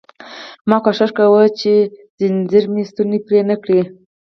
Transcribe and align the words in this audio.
ما 0.69 0.77
کوښښ 0.83 1.11
کاوه 1.17 1.43
چې 1.59 1.73
خنجر 2.19 2.63
مې 2.73 2.83
ستونی 2.91 3.19
پرې 3.25 3.39
نه 3.49 3.55
کړي 3.63 3.81